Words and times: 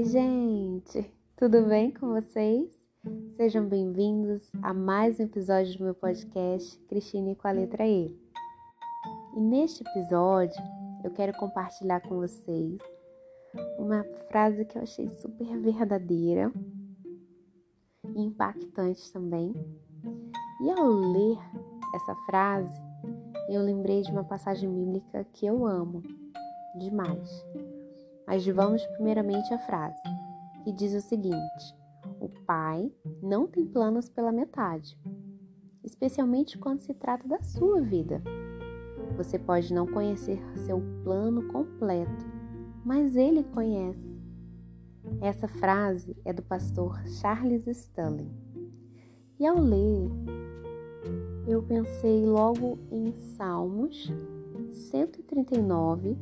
Oi, 0.00 0.06
gente! 0.06 1.12
Tudo 1.36 1.66
bem 1.66 1.90
com 1.90 2.14
vocês? 2.14 2.70
Sejam 3.36 3.66
bem-vindos 3.66 4.50
a 4.62 4.72
mais 4.72 5.20
um 5.20 5.24
episódio 5.24 5.76
do 5.76 5.84
meu 5.84 5.94
podcast 5.94 6.78
Cristine 6.88 7.36
com 7.36 7.46
a 7.46 7.50
letra 7.50 7.86
E. 7.86 8.18
E 9.36 9.40
neste 9.42 9.84
episódio 9.86 10.56
eu 11.04 11.10
quero 11.10 11.34
compartilhar 11.34 12.00
com 12.00 12.16
vocês 12.16 12.78
uma 13.78 14.02
frase 14.30 14.64
que 14.64 14.78
eu 14.78 14.82
achei 14.84 15.10
super 15.10 15.58
verdadeira 15.58 16.50
e 18.16 18.22
impactante 18.22 19.12
também. 19.12 19.52
E 20.62 20.70
ao 20.70 20.88
ler 20.88 21.38
essa 21.94 22.14
frase, 22.24 22.80
eu 23.50 23.60
lembrei 23.60 24.00
de 24.00 24.10
uma 24.10 24.24
passagem 24.24 24.72
bíblica 24.72 25.26
que 25.34 25.44
eu 25.44 25.66
amo 25.66 26.02
demais. 26.78 27.44
Mas 28.30 28.46
vamos 28.46 28.86
primeiramente 28.86 29.52
à 29.52 29.58
frase, 29.58 30.00
que 30.62 30.70
diz 30.70 30.94
o 30.94 31.00
seguinte: 31.00 31.76
O 32.20 32.28
pai 32.46 32.88
não 33.20 33.48
tem 33.48 33.66
planos 33.66 34.08
pela 34.08 34.30
metade, 34.30 34.96
especialmente 35.82 36.56
quando 36.56 36.78
se 36.78 36.94
trata 36.94 37.26
da 37.26 37.42
sua 37.42 37.80
vida. 37.80 38.22
Você 39.16 39.36
pode 39.36 39.74
não 39.74 39.84
conhecer 39.84 40.40
seu 40.58 40.80
plano 41.02 41.48
completo, 41.48 42.24
mas 42.84 43.16
ele 43.16 43.42
conhece. 43.42 44.22
Essa 45.20 45.48
frase 45.48 46.16
é 46.24 46.32
do 46.32 46.42
pastor 46.42 47.04
Charles 47.20 47.66
Stanley. 47.66 48.30
E 49.40 49.44
ao 49.44 49.58
ler, 49.58 50.08
eu 51.48 51.64
pensei 51.64 52.24
logo 52.24 52.78
em 52.92 53.10
Salmos 53.10 54.08
139, 54.68 56.16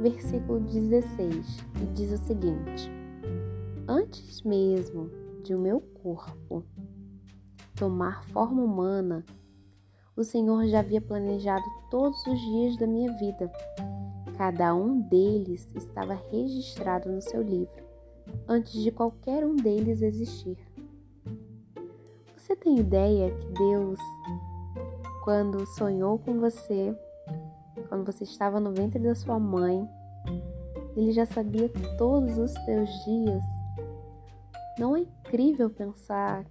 versículo 0.00 0.60
16, 0.60 1.60
que 1.74 1.86
diz 1.94 2.12
o 2.12 2.24
seguinte: 2.24 2.90
Antes 3.86 4.42
mesmo 4.42 5.10
de 5.42 5.54
o 5.54 5.58
meu 5.58 5.80
corpo 5.80 6.64
tomar 7.74 8.24
forma 8.26 8.62
humana, 8.62 9.24
o 10.16 10.22
Senhor 10.22 10.66
já 10.66 10.80
havia 10.80 11.00
planejado 11.00 11.64
todos 11.90 12.24
os 12.26 12.40
dias 12.40 12.76
da 12.76 12.86
minha 12.86 13.12
vida. 13.18 13.50
Cada 14.36 14.74
um 14.74 15.00
deles 15.00 15.72
estava 15.74 16.14
registrado 16.30 17.10
no 17.10 17.20
seu 17.22 17.42
livro, 17.42 17.82
antes 18.46 18.82
de 18.82 18.90
qualquer 18.90 19.44
um 19.44 19.56
deles 19.56 20.02
existir. 20.02 20.58
Você 22.36 22.56
tem 22.56 22.78
ideia 22.78 23.30
que 23.30 23.46
Deus, 23.52 24.00
quando 25.24 25.66
sonhou 25.66 26.18
com 26.18 26.38
você, 26.38 26.96
quando 27.92 28.06
você 28.06 28.24
estava 28.24 28.58
no 28.58 28.72
ventre 28.72 28.98
da 28.98 29.14
sua 29.14 29.38
mãe, 29.38 29.86
ele 30.96 31.12
já 31.12 31.26
sabia 31.26 31.70
todos 31.98 32.38
os 32.38 32.50
teus 32.64 32.88
dias? 33.04 33.44
Não 34.78 34.96
é 34.96 35.00
incrível 35.00 35.68
pensar 35.68 36.46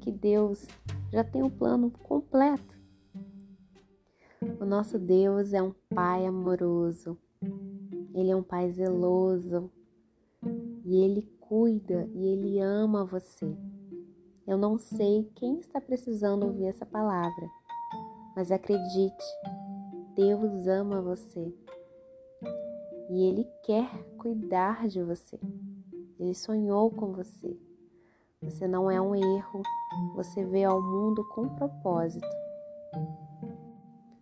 que 0.00 0.10
Deus 0.10 0.66
já 1.12 1.22
tem 1.22 1.42
um 1.42 1.50
plano 1.50 1.90
completo? 1.90 2.74
O 4.58 4.64
nosso 4.64 4.98
Deus 4.98 5.52
é 5.52 5.62
um 5.62 5.74
Pai 5.94 6.24
amoroso, 6.24 7.18
Ele 8.14 8.30
é 8.30 8.34
um 8.34 8.42
Pai 8.42 8.72
zeloso 8.72 9.70
e 10.82 10.96
Ele 10.96 11.30
cuida 11.38 12.08
e 12.14 12.26
Ele 12.26 12.58
ama 12.58 13.04
você. 13.04 13.54
Eu 14.46 14.56
não 14.56 14.78
sei 14.78 15.30
quem 15.34 15.58
está 15.58 15.78
precisando 15.78 16.46
ouvir 16.46 16.68
essa 16.68 16.86
palavra, 16.86 17.50
mas 18.34 18.50
acredite, 18.50 19.24
Deus 20.16 20.66
ama 20.66 21.02
você 21.02 21.52
e 23.10 23.22
Ele 23.28 23.46
quer 23.62 24.02
cuidar 24.16 24.88
de 24.88 25.02
você. 25.02 25.38
Ele 26.18 26.34
sonhou 26.34 26.90
com 26.90 27.12
você. 27.12 27.54
Você 28.40 28.66
não 28.66 28.90
é 28.90 28.98
um 28.98 29.14
erro, 29.14 29.62
você 30.14 30.42
veio 30.42 30.70
ao 30.70 30.82
mundo 30.82 31.22
com 31.34 31.54
propósito 31.56 32.26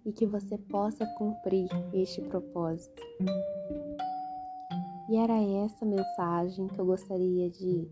e 0.05 0.13
que 0.13 0.27
você 0.27 0.59
possa 0.59 1.07
cumprir 1.17 1.69
este 1.93 2.21
propósito. 2.23 3.01
E 5.09 5.17
era 5.17 5.41
essa 5.65 5.87
mensagem 5.87 6.67
que 6.67 6.79
eu 6.81 6.87
gostaria 6.87 7.49
de 7.51 7.89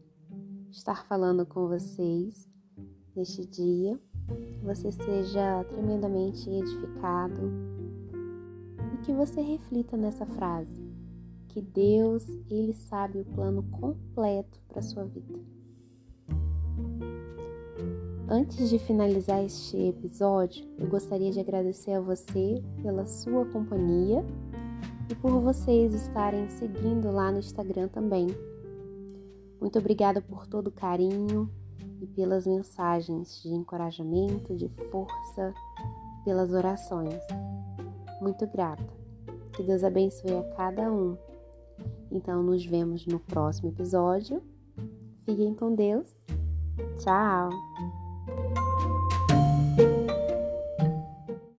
estar 0.72 1.06
falando 1.06 1.46
com 1.46 1.68
vocês 1.68 2.50
neste 3.14 3.46
dia. 3.46 3.96
Que 4.26 4.64
você 4.64 4.90
seja 4.90 5.64
tremendamente 5.64 6.48
edificado 6.50 7.81
que 9.02 9.12
você 9.12 9.40
reflita 9.40 9.96
nessa 9.96 10.24
frase, 10.24 10.88
que 11.48 11.60
Deus, 11.60 12.26
ele 12.48 12.72
sabe 12.72 13.20
o 13.20 13.24
plano 13.24 13.62
completo 13.64 14.60
para 14.68 14.80
sua 14.80 15.04
vida. 15.04 15.38
Antes 18.28 18.70
de 18.70 18.78
finalizar 18.78 19.44
este 19.44 19.76
episódio, 19.76 20.64
eu 20.78 20.88
gostaria 20.88 21.30
de 21.30 21.40
agradecer 21.40 21.92
a 21.92 22.00
você 22.00 22.62
pela 22.80 23.04
sua 23.04 23.44
companhia 23.46 24.24
e 25.10 25.14
por 25.16 25.32
vocês 25.40 25.92
estarem 25.92 26.48
seguindo 26.48 27.10
lá 27.10 27.30
no 27.30 27.40
Instagram 27.40 27.88
também. 27.88 28.28
Muito 29.60 29.78
obrigada 29.78 30.22
por 30.22 30.46
todo 30.46 30.68
o 30.68 30.72
carinho 30.72 31.50
e 32.00 32.06
pelas 32.06 32.46
mensagens 32.46 33.42
de 33.42 33.48
encorajamento, 33.50 34.56
de 34.56 34.68
força, 34.90 35.52
pelas 36.24 36.52
orações. 36.52 37.20
Muito 38.22 38.46
grata. 38.46 38.84
Que 39.52 39.64
Deus 39.64 39.82
abençoe 39.82 40.36
a 40.36 40.44
cada 40.54 40.92
um. 40.92 41.18
Então, 42.08 42.40
nos 42.40 42.64
vemos 42.64 43.04
no 43.04 43.18
próximo 43.18 43.70
episódio. 43.70 44.40
Fiquem 45.24 45.52
com 45.54 45.74
Deus. 45.74 46.24
Tchau! 46.98 47.50